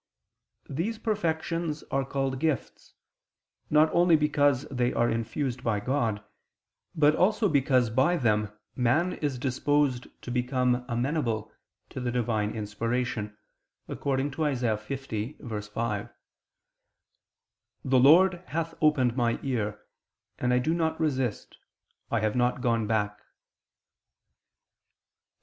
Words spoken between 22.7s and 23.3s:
back."